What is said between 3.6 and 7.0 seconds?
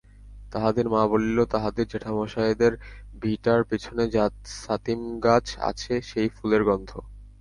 পিছনে ছাতিমগাছ আছে, সেই ফুলের গন্ধ।